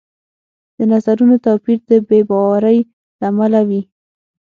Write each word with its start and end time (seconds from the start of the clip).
د 0.77 0.79
نظرونو 0.91 1.35
توپیر 1.45 1.79
د 1.89 1.91
بې 2.07 2.19
باورۍ 2.29 2.77
له 3.19 3.25
امله 3.31 3.59
وي 3.69 3.81